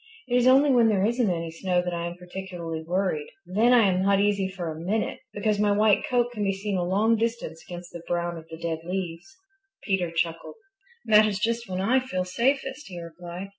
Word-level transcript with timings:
It 0.27 0.35
is 0.35 0.47
only 0.47 0.71
when 0.71 0.87
there 0.87 1.05
isn't 1.05 1.29
any 1.29 1.51
snow 1.51 1.83
that 1.83 1.93
I 1.93 2.07
am 2.07 2.15
particularly 2.17 2.81
worried. 2.81 3.29
Then 3.45 3.71
I 3.71 3.87
am 3.87 4.01
not 4.01 4.19
easy 4.19 4.47
for 4.49 4.71
a 4.71 4.79
minute, 4.79 5.19
because 5.31 5.59
my 5.59 5.71
white 5.71 6.03
coat 6.09 6.31
can 6.31 6.43
be 6.43 6.53
seen 6.55 6.75
a 6.75 6.83
long 6.83 7.17
distance 7.17 7.63
against 7.63 7.91
the 7.93 8.01
brown 8.07 8.35
of 8.35 8.47
the 8.49 8.57
dead 8.57 8.79
leaves." 8.83 9.37
Peter 9.83 10.09
chuckled, 10.09 10.55
"that 11.05 11.27
is 11.27 11.37
just 11.37 11.69
when 11.69 11.81
I 11.81 11.99
feel 11.99 12.25
safest," 12.25 12.87
he 12.87 12.99
replied. 12.99 13.49